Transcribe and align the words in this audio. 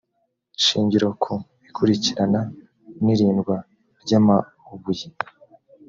shingiro 0.65 1.07
ku 1.23 1.33
ikurikirana 1.67 2.41
n 3.03 3.05
irindwa 3.13 3.55
ry 4.03 4.11
amabuye 4.19 5.07